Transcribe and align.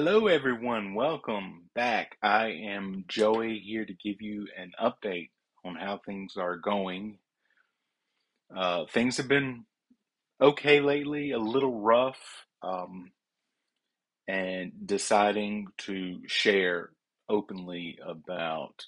Hello, 0.00 0.28
everyone. 0.28 0.94
Welcome 0.94 1.70
back. 1.74 2.18
I 2.22 2.50
am 2.50 3.04
Joey 3.08 3.58
here 3.58 3.84
to 3.84 3.92
give 3.92 4.22
you 4.22 4.46
an 4.56 4.70
update 4.80 5.30
on 5.64 5.74
how 5.74 5.98
things 5.98 6.36
are 6.36 6.54
going. 6.54 7.18
Uh, 8.56 8.84
things 8.86 9.16
have 9.16 9.26
been 9.26 9.64
okay 10.40 10.78
lately, 10.78 11.32
a 11.32 11.38
little 11.40 11.80
rough, 11.80 12.20
um, 12.62 13.10
and 14.28 14.70
deciding 14.86 15.66
to 15.78 16.20
share 16.28 16.90
openly 17.28 17.98
about 18.06 18.86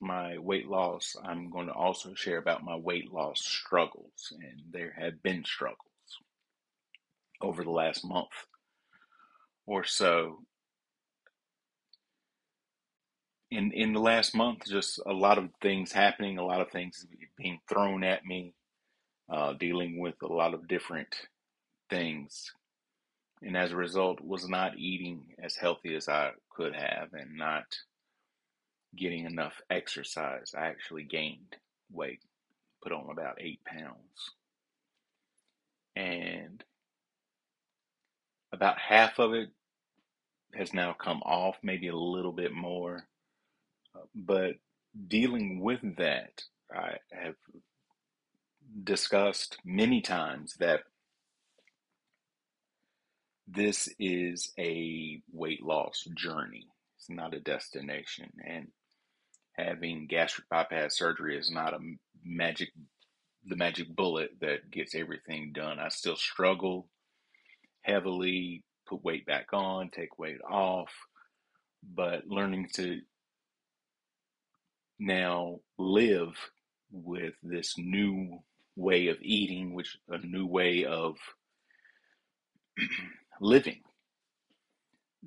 my 0.00 0.38
weight 0.38 0.68
loss. 0.68 1.16
I'm 1.24 1.50
going 1.50 1.66
to 1.66 1.74
also 1.74 2.14
share 2.14 2.38
about 2.38 2.62
my 2.62 2.76
weight 2.76 3.12
loss 3.12 3.44
struggles, 3.44 4.32
and 4.40 4.62
there 4.70 4.94
have 4.96 5.24
been 5.24 5.44
struggles 5.44 5.80
over 7.40 7.64
the 7.64 7.70
last 7.70 8.04
month 8.04 8.46
or 9.66 9.82
so. 9.82 10.38
In 13.52 13.70
in 13.72 13.92
the 13.92 14.00
last 14.00 14.34
month, 14.34 14.64
just 14.66 14.98
a 15.04 15.12
lot 15.12 15.36
of 15.36 15.50
things 15.60 15.92
happening, 15.92 16.38
a 16.38 16.46
lot 16.46 16.62
of 16.62 16.70
things 16.70 17.06
being 17.36 17.60
thrown 17.68 18.02
at 18.02 18.24
me, 18.24 18.54
uh, 19.30 19.52
dealing 19.52 20.00
with 20.00 20.14
a 20.22 20.32
lot 20.32 20.54
of 20.54 20.66
different 20.68 21.14
things, 21.90 22.50
and 23.42 23.54
as 23.54 23.72
a 23.72 23.76
result, 23.76 24.22
was 24.22 24.48
not 24.48 24.78
eating 24.78 25.34
as 25.38 25.56
healthy 25.56 25.94
as 25.94 26.08
I 26.08 26.32
could 26.50 26.74
have, 26.74 27.12
and 27.12 27.36
not 27.36 27.64
getting 28.96 29.26
enough 29.26 29.60
exercise. 29.70 30.54
I 30.56 30.68
actually 30.68 31.04
gained 31.04 31.56
weight, 31.92 32.22
put 32.82 32.92
on 32.92 33.10
about 33.10 33.36
eight 33.38 33.62
pounds, 33.66 34.32
and 35.94 36.64
about 38.50 38.78
half 38.78 39.18
of 39.18 39.34
it 39.34 39.50
has 40.54 40.72
now 40.72 40.94
come 40.94 41.22
off, 41.24 41.58
maybe 41.62 41.88
a 41.88 41.96
little 41.96 42.32
bit 42.32 42.52
more. 42.54 43.06
But 44.14 44.56
dealing 45.08 45.60
with 45.60 45.80
that, 45.96 46.42
I 46.74 46.96
have 47.12 47.34
discussed 48.84 49.58
many 49.64 50.00
times 50.00 50.54
that 50.58 50.80
this 53.46 53.88
is 53.98 54.52
a 54.58 55.20
weight 55.32 55.62
loss 55.62 56.06
journey. 56.16 56.66
It's 56.96 57.10
not 57.10 57.34
a 57.34 57.40
destination. 57.40 58.30
And 58.46 58.68
having 59.52 60.06
gastric 60.06 60.48
bypass 60.48 60.96
surgery 60.96 61.38
is 61.38 61.50
not 61.50 61.74
a 61.74 61.78
magic 62.24 62.70
the 63.44 63.56
magic 63.56 63.88
bullet 63.94 64.30
that 64.40 64.70
gets 64.70 64.94
everything 64.94 65.52
done. 65.52 65.80
I 65.80 65.88
still 65.88 66.14
struggle 66.14 66.88
heavily, 67.82 68.62
put 68.86 69.02
weight 69.04 69.26
back 69.26 69.48
on, 69.52 69.90
take 69.90 70.16
weight 70.18 70.40
off, 70.48 70.92
but 71.82 72.26
learning 72.28 72.68
to 72.74 73.00
now 75.02 75.60
live 75.78 76.34
with 76.90 77.34
this 77.42 77.74
new 77.76 78.38
way 78.76 79.08
of 79.08 79.18
eating, 79.20 79.74
which 79.74 79.98
a 80.08 80.18
new 80.18 80.46
way 80.46 80.84
of 80.84 81.16
living. 83.40 83.82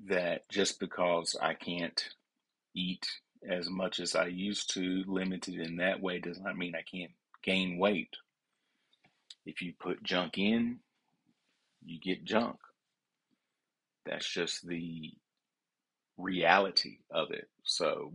That 0.07 0.49
just 0.49 0.79
because 0.79 1.35
I 1.41 1.53
can't 1.53 2.01
eat 2.75 3.05
as 3.49 3.69
much 3.69 3.99
as 3.99 4.15
I 4.15 4.27
used 4.27 4.73
to, 4.73 5.03
limited 5.07 5.55
in 5.55 5.77
that 5.77 6.01
way, 6.01 6.19
does 6.19 6.39
not 6.39 6.57
mean 6.57 6.73
I 6.75 6.81
can't 6.81 7.11
gain 7.43 7.77
weight. 7.77 8.13
If 9.45 9.61
you 9.61 9.73
put 9.79 10.03
junk 10.03 10.37
in, 10.37 10.79
you 11.85 11.99
get 11.99 12.25
junk. 12.25 12.57
That's 14.05 14.27
just 14.27 14.67
the 14.67 15.13
reality 16.17 16.99
of 17.11 17.31
it. 17.31 17.47
So, 17.63 18.11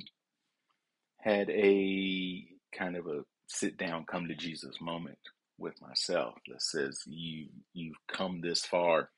had 1.23 1.51
a 1.51 2.47
kind 2.77 2.97
of 2.97 3.07
a 3.07 3.25
sit 3.49 3.77
down, 3.79 4.05
come 4.07 4.29
to 4.29 4.35
Jesus 4.35 4.81
moment 4.81 5.19
with 5.59 5.81
myself 5.83 6.35
that 6.49 6.63
says, 6.63 7.03
"You 7.07 7.49
you've 7.75 7.99
come 8.09 8.41
this 8.41 8.65
far. 8.65 9.11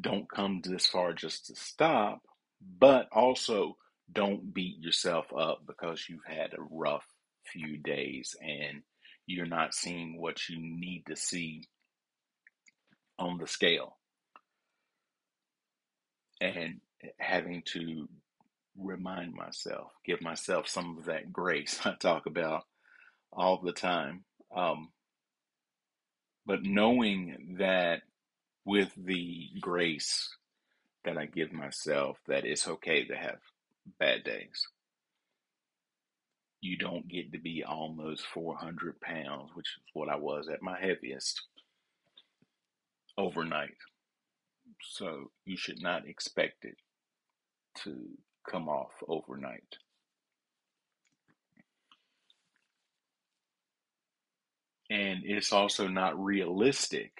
Don't 0.00 0.30
come 0.30 0.60
this 0.62 0.86
far 0.86 1.12
just 1.14 1.46
to 1.46 1.56
stop, 1.56 2.22
but 2.60 3.08
also 3.12 3.76
don't 4.12 4.52
beat 4.54 4.78
yourself 4.80 5.26
up 5.36 5.66
because 5.66 6.08
you've 6.08 6.26
had 6.26 6.52
a 6.54 6.62
rough 6.70 7.06
few 7.46 7.78
days 7.78 8.36
and 8.42 8.82
you're 9.26 9.46
not 9.46 9.74
seeing 9.74 10.20
what 10.20 10.48
you 10.48 10.58
need 10.60 11.04
to 11.06 11.16
see 11.16 11.64
on 13.18 13.38
the 13.38 13.46
scale." 13.46 13.98
and 16.40 16.80
having 17.18 17.62
to 17.66 18.08
remind 18.78 19.34
myself, 19.34 19.92
give 20.04 20.20
myself 20.20 20.68
some 20.68 20.98
of 20.98 21.06
that 21.06 21.32
grace 21.32 21.80
I 21.84 21.94
talk 21.94 22.26
about 22.26 22.64
all 23.32 23.60
the 23.62 23.72
time. 23.72 24.24
Um, 24.54 24.90
but 26.46 26.62
knowing 26.62 27.56
that 27.58 28.02
with 28.64 28.92
the 28.96 29.48
grace 29.60 30.28
that 31.04 31.18
I 31.18 31.26
give 31.26 31.52
myself, 31.52 32.18
that 32.28 32.44
it's 32.44 32.66
okay 32.66 33.04
to 33.06 33.16
have 33.16 33.38
bad 33.98 34.24
days. 34.24 34.66
You 36.60 36.78
don't 36.78 37.06
get 37.08 37.32
to 37.32 37.38
be 37.38 37.62
almost 37.62 38.24
400 38.26 39.00
pounds, 39.00 39.50
which 39.54 39.66
is 39.66 39.82
what 39.92 40.08
I 40.08 40.16
was 40.16 40.48
at 40.48 40.62
my 40.62 40.78
heaviest 40.80 41.42
overnight. 43.18 43.76
So 44.80 45.30
you 45.44 45.56
should 45.58 45.82
not 45.82 46.08
expect 46.08 46.64
it 46.64 46.76
to 47.82 47.96
come 48.48 48.68
off 48.68 48.92
overnight. 49.08 49.78
And 54.90 55.22
it's 55.24 55.52
also 55.52 55.88
not 55.88 56.22
realistic 56.22 57.12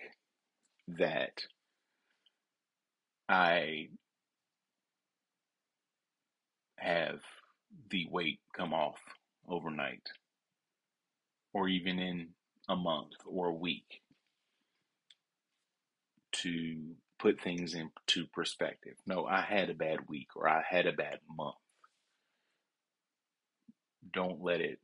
that 0.88 1.42
I 3.28 3.88
have 6.76 7.20
the 7.90 8.06
weight 8.10 8.40
come 8.54 8.74
off 8.74 8.98
overnight 9.48 10.06
or 11.54 11.68
even 11.68 11.98
in 11.98 12.28
a 12.68 12.76
month 12.76 13.12
or 13.26 13.48
a 13.48 13.54
week 13.54 14.02
to 16.32 16.94
put 17.24 17.40
things 17.40 17.74
into 17.74 18.26
perspective. 18.34 18.96
No, 19.06 19.24
I 19.24 19.40
had 19.40 19.70
a 19.70 19.74
bad 19.74 20.10
week 20.10 20.28
or 20.36 20.46
I 20.46 20.62
had 20.68 20.86
a 20.86 20.92
bad 20.92 21.20
month. 21.34 21.54
Don't 24.12 24.42
let 24.42 24.60
it 24.60 24.78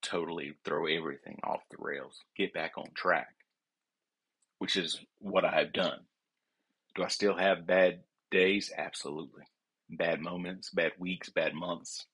totally 0.00 0.52
throw 0.64 0.86
everything 0.86 1.40
off 1.42 1.62
the 1.68 1.76
rails. 1.80 2.20
Get 2.36 2.54
back 2.54 2.78
on 2.78 2.86
track, 2.94 3.34
which 4.60 4.76
is 4.76 5.00
what 5.18 5.44
I 5.44 5.50
have 5.58 5.72
done. 5.72 5.98
Do 6.94 7.02
I 7.02 7.08
still 7.08 7.36
have 7.36 7.66
bad 7.66 8.04
days? 8.30 8.70
Absolutely. 8.78 9.42
Bad 9.90 10.20
moments, 10.20 10.70
bad 10.70 10.92
weeks, 10.98 11.30
bad 11.30 11.52
months. 11.52 12.06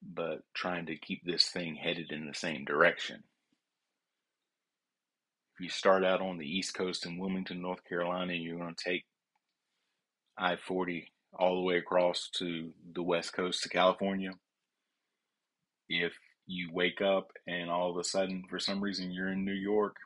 But 0.00 0.42
trying 0.54 0.86
to 0.86 0.96
keep 0.96 1.24
this 1.24 1.48
thing 1.48 1.74
headed 1.74 2.12
in 2.12 2.28
the 2.28 2.34
same 2.34 2.64
direction 2.64 3.24
you 5.60 5.68
start 5.68 6.04
out 6.04 6.20
on 6.20 6.38
the 6.38 6.46
East 6.46 6.74
Coast 6.74 7.06
in 7.06 7.18
Wilmington, 7.18 7.60
North 7.60 7.84
Carolina, 7.84 8.32
and 8.32 8.42
you're 8.42 8.58
going 8.58 8.74
to 8.74 8.84
take 8.84 9.04
I 10.36 10.56
40 10.56 11.10
all 11.38 11.56
the 11.56 11.62
way 11.62 11.78
across 11.78 12.28
to 12.36 12.70
the 12.94 13.02
West 13.02 13.32
Coast 13.32 13.62
to 13.62 13.68
California. 13.68 14.30
If 15.88 16.12
you 16.46 16.70
wake 16.72 17.00
up 17.00 17.32
and 17.46 17.70
all 17.70 17.90
of 17.90 17.96
a 17.96 18.04
sudden, 18.04 18.44
for 18.48 18.58
some 18.58 18.80
reason, 18.80 19.10
you're 19.10 19.32
in 19.32 19.44
New 19.44 19.52
York, 19.52 19.96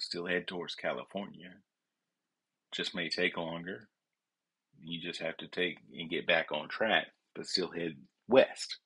still 0.00 0.26
head 0.26 0.46
towards 0.46 0.74
California. 0.74 1.52
Just 2.72 2.94
may 2.94 3.08
take 3.08 3.36
longer. 3.36 3.88
You 4.82 5.00
just 5.00 5.20
have 5.20 5.36
to 5.38 5.48
take 5.48 5.78
and 5.98 6.10
get 6.10 6.26
back 6.26 6.50
on 6.50 6.68
track, 6.68 7.06
but 7.34 7.46
still 7.46 7.70
head 7.70 7.96
west. 8.28 8.78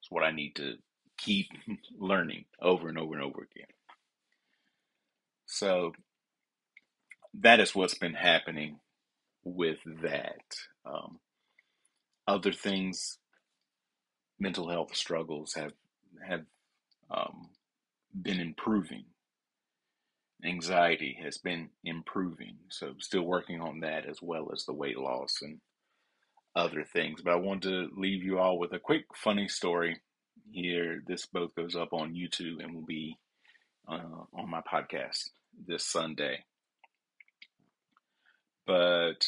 It's 0.00 0.10
what 0.10 0.24
I 0.24 0.30
need 0.30 0.56
to 0.56 0.74
keep 1.18 1.48
learning 1.98 2.44
over 2.60 2.88
and 2.88 2.98
over 2.98 3.14
and 3.14 3.22
over 3.22 3.42
again. 3.42 3.68
So 5.46 5.92
that 7.40 7.60
is 7.60 7.74
what's 7.74 7.98
been 7.98 8.14
happening 8.14 8.78
with 9.44 9.78
that. 10.02 10.42
Um, 10.86 11.18
other 12.26 12.52
things, 12.52 13.18
mental 14.38 14.68
health 14.68 14.94
struggles 14.96 15.54
have 15.54 15.72
have 16.26 16.44
um, 17.10 17.50
been 18.20 18.40
improving. 18.40 19.04
Anxiety 20.44 21.18
has 21.22 21.38
been 21.38 21.70
improving, 21.84 22.56
so 22.68 22.94
still 22.98 23.22
working 23.22 23.60
on 23.60 23.80
that 23.80 24.06
as 24.06 24.18
well 24.22 24.50
as 24.52 24.64
the 24.64 24.74
weight 24.74 24.98
loss 24.98 25.36
and 25.42 25.60
other 26.54 26.84
things. 26.84 27.22
But 27.22 27.32
I 27.32 27.36
want 27.36 27.62
to 27.62 27.88
leave 27.96 28.22
you 28.22 28.38
all 28.38 28.58
with 28.58 28.72
a 28.72 28.78
quick 28.78 29.04
funny 29.14 29.48
story 29.48 30.00
here. 30.52 31.02
This 31.06 31.26
both 31.26 31.54
goes 31.54 31.76
up 31.76 31.92
on 31.92 32.14
YouTube 32.14 32.62
and 32.62 32.74
will 32.74 32.84
be 32.86 33.18
uh, 33.88 33.98
on 34.34 34.50
my 34.50 34.60
podcast 34.60 35.30
this 35.66 35.84
Sunday. 35.84 36.44
But 38.66 39.26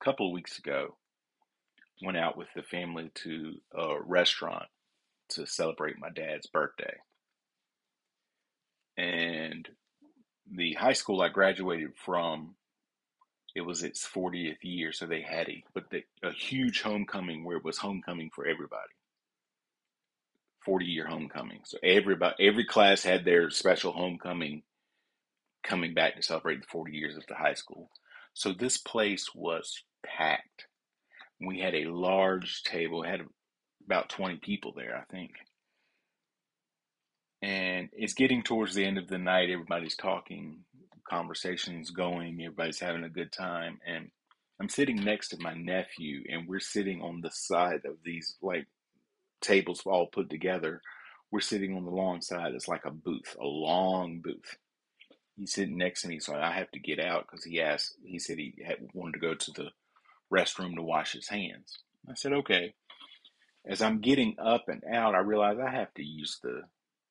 a 0.00 0.04
couple 0.04 0.28
of 0.28 0.32
weeks 0.32 0.58
ago, 0.58 0.96
went 2.02 2.16
out 2.16 2.36
with 2.36 2.48
the 2.54 2.62
family 2.62 3.10
to 3.14 3.54
a 3.76 4.00
restaurant 4.02 4.66
to 5.30 5.46
celebrate 5.46 5.98
my 5.98 6.10
dad's 6.10 6.46
birthday. 6.46 6.94
And 8.96 9.68
the 10.50 10.74
high 10.74 10.92
school 10.92 11.22
I 11.22 11.28
graduated 11.28 11.92
from, 11.96 12.54
it 13.54 13.62
was 13.62 13.82
its 13.82 14.06
40th 14.06 14.58
year, 14.62 14.92
so 14.92 15.06
they 15.06 15.22
had 15.22 15.48
a 15.48 15.64
but 15.74 15.90
the, 15.90 16.02
a 16.22 16.32
huge 16.32 16.82
homecoming 16.82 17.44
where 17.44 17.56
it 17.56 17.64
was 17.64 17.78
homecoming 17.78 18.30
for 18.34 18.46
everybody. 18.46 18.92
40 20.64 20.84
year 20.86 21.06
homecoming. 21.06 21.60
So 21.64 21.78
everybody 21.82 22.46
every 22.46 22.64
class 22.64 23.02
had 23.02 23.24
their 23.24 23.50
special 23.50 23.92
homecoming 23.92 24.62
coming 25.62 25.94
back 25.94 26.16
to 26.16 26.22
celebrate 26.22 26.60
the 26.60 26.66
40 26.70 26.92
years 26.92 27.16
of 27.16 27.24
the 27.28 27.34
high 27.34 27.54
school. 27.54 27.90
So 28.34 28.52
this 28.52 28.78
place 28.78 29.28
was 29.34 29.82
packed. 30.04 30.66
We 31.40 31.60
had 31.60 31.74
a 31.74 31.86
large 31.86 32.62
table, 32.64 33.02
had 33.02 33.22
about 33.84 34.08
20 34.10 34.36
people 34.36 34.72
there, 34.76 34.96
I 34.96 35.12
think. 35.12 35.32
And 37.42 37.88
it's 37.92 38.12
getting 38.12 38.42
towards 38.42 38.74
the 38.74 38.84
end 38.84 38.98
of 38.98 39.08
the 39.08 39.18
night. 39.18 39.48
Everybody's 39.50 39.96
talking, 39.96 40.60
conversations 41.08 41.90
going, 41.90 42.40
everybody's 42.40 42.80
having 42.80 43.04
a 43.04 43.08
good 43.08 43.32
time. 43.32 43.80
And 43.86 44.10
I'm 44.60 44.68
sitting 44.68 45.02
next 45.02 45.28
to 45.30 45.38
my 45.40 45.54
nephew, 45.54 46.22
and 46.30 46.46
we're 46.46 46.60
sitting 46.60 47.00
on 47.00 47.22
the 47.22 47.30
side 47.30 47.86
of 47.86 47.96
these 48.04 48.36
like 48.42 48.66
tables 49.40 49.82
all 49.86 50.06
put 50.06 50.30
together. 50.30 50.82
We're 51.30 51.40
sitting 51.40 51.76
on 51.76 51.84
the 51.84 51.90
long 51.90 52.22
side. 52.22 52.54
It's 52.54 52.68
like 52.68 52.84
a 52.84 52.90
booth, 52.90 53.36
a 53.40 53.44
long 53.44 54.20
booth. 54.20 54.56
He's 55.36 55.52
sitting 55.54 55.78
next 55.78 56.02
to 56.02 56.08
me, 56.08 56.20
so 56.20 56.34
I 56.34 56.52
have 56.52 56.70
to 56.72 56.78
get 56.78 57.00
out 57.00 57.26
because 57.28 57.44
he 57.44 57.60
asked. 57.60 57.96
He 58.04 58.18
said 58.18 58.38
he 58.38 58.54
had, 58.64 58.78
wanted 58.94 59.14
to 59.14 59.20
go 59.20 59.34
to 59.34 59.52
the 59.52 59.68
restroom 60.32 60.76
to 60.76 60.82
wash 60.82 61.12
his 61.12 61.28
hands. 61.28 61.78
I 62.08 62.14
said, 62.14 62.32
okay. 62.32 62.74
As 63.66 63.82
I'm 63.82 64.00
getting 64.00 64.36
up 64.38 64.64
and 64.68 64.82
out, 64.90 65.14
I 65.14 65.18
realize 65.18 65.58
I 65.58 65.70
have 65.70 65.92
to 65.94 66.04
use 66.04 66.38
the 66.42 66.62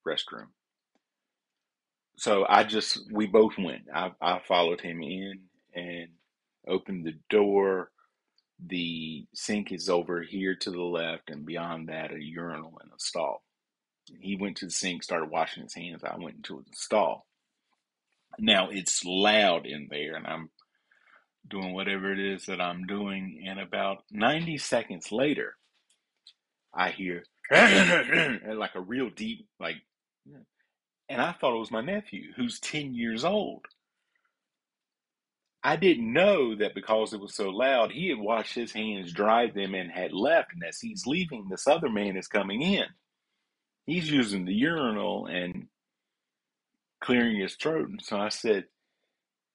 restroom. 0.08 0.48
So 2.18 2.46
I 2.50 2.64
just, 2.64 3.00
we 3.12 3.28
both 3.28 3.54
went. 3.58 3.84
I, 3.94 4.12
I 4.22 4.42
followed 4.48 4.82
him 4.82 5.02
in 5.02 5.42
and 5.74 6.10
opened 6.68 7.06
the 7.06 7.18
door. 7.30 7.92
The 8.66 9.26
sink 9.34 9.72
is 9.72 9.90
over 9.90 10.22
here 10.22 10.56
to 10.56 10.72
the 10.72 10.82
left, 10.82 11.30
and 11.30 11.46
beyond 11.46 11.90
that, 11.90 12.12
a 12.12 12.22
urinal 12.22 12.78
and 12.82 12.92
a 12.92 13.00
stall. 13.00 13.44
He 14.20 14.36
went 14.36 14.58
to 14.58 14.66
the 14.66 14.72
sink, 14.72 15.04
started 15.04 15.30
washing 15.30 15.64
his 15.64 15.76
hands. 15.76 16.04
I 16.04 16.18
went 16.18 16.38
into 16.38 16.64
the 16.68 16.76
stall. 16.76 17.26
Now 18.38 18.70
it's 18.70 19.04
loud 19.06 19.66
in 19.66 19.88
there, 19.90 20.16
and 20.16 20.28
I'm 20.28 20.50
doing 21.48 21.74
whatever 21.74 22.12
it 22.12 22.20
is 22.20 22.46
that 22.46 22.62
I'm 22.62 22.86
doing. 22.86 23.44
And 23.48 23.60
about 23.60 24.04
90 24.12 24.58
seconds 24.58 25.12
later, 25.12 25.56
I 26.74 26.90
hear 26.90 27.24
like 27.52 28.76
a 28.76 28.82
real 28.82 29.10
deep, 29.10 29.48
like, 29.60 29.78
and 31.08 31.22
I 31.22 31.32
thought 31.34 31.56
it 31.56 31.60
was 31.60 31.72
my 31.72 31.82
nephew 31.82 32.34
who's 32.36 32.60
10 32.60 32.94
years 32.94 33.24
old. 33.26 33.66
I 35.64 35.76
didn't 35.76 36.14
know 36.14 36.56
that 36.56 36.74
because 36.74 37.14
it 37.14 37.20
was 37.20 37.36
so 37.36 37.50
loud, 37.50 37.92
he 37.92 38.10
had 38.10 38.18
washed 38.18 38.56
his 38.56 38.72
hands, 38.72 39.12
dried 39.12 39.54
them, 39.54 39.76
and 39.76 39.92
had 39.92 40.14
left. 40.14 40.54
And 40.54 40.64
as 40.64 40.80
he's 40.80 41.06
leaving, 41.06 41.48
this 41.50 41.68
other 41.68 41.90
man 41.90 42.16
is 42.16 42.28
coming 42.28 42.62
in. 42.62 42.86
He's 43.86 44.10
using 44.10 44.46
the 44.46 44.54
urinal 44.54 45.26
and 45.26 45.68
clearing 47.02 47.40
his 47.40 47.56
throat. 47.56 47.90
And 47.90 48.02
so 48.02 48.18
I 48.18 48.30
said, 48.30 48.66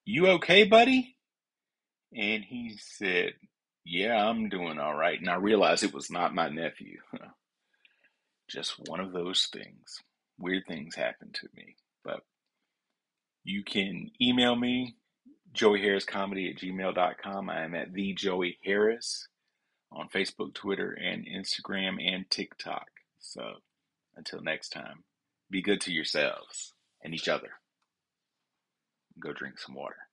You 0.04 0.28
okay, 0.28 0.64
buddy? 0.64 1.16
And 2.14 2.44
he 2.44 2.76
said, 2.78 3.32
Yeah, 3.84 4.16
I'm 4.28 4.50
doing 4.50 4.78
all 4.78 4.94
right. 4.94 5.18
And 5.18 5.30
I 5.30 5.36
realized 5.36 5.84
it 5.84 5.94
was 5.94 6.10
not 6.10 6.34
my 6.34 6.48
nephew. 6.48 6.98
Just 8.50 8.74
one 8.88 9.00
of 9.00 9.12
those 9.12 9.48
things. 9.52 10.00
Weird 10.38 10.64
things 10.68 10.94
happen 10.94 11.30
to 11.32 11.48
me. 11.56 11.76
But 12.04 12.20
you 13.44 13.64
can 13.64 14.10
email 14.20 14.54
me, 14.54 14.96
joeyharriscomedy 15.54 16.50
at 16.50 16.60
gmail.com. 16.60 17.50
I 17.50 17.64
am 17.64 17.74
at 17.74 17.92
the 17.92 18.12
Joey 18.14 18.58
Harris 18.64 19.28
on 19.92 20.08
Facebook, 20.08 20.54
Twitter, 20.54 20.92
and 20.92 21.26
Instagram 21.26 21.96
and 22.04 22.28
TikTok. 22.30 22.88
So 23.20 23.54
until 24.16 24.40
next 24.42 24.70
time, 24.70 25.04
be 25.50 25.62
good 25.62 25.80
to 25.82 25.92
yourselves 25.92 26.72
and 27.02 27.14
each 27.14 27.28
other. 27.28 27.50
Go 29.20 29.32
drink 29.32 29.58
some 29.58 29.74
water. 29.74 30.03